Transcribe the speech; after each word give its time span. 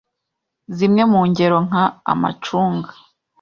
Zimwe 0.77 1.03
mu 1.11 1.21
ngero 1.29 1.57
nka 1.67 1.85
amacunga, 2.11 2.89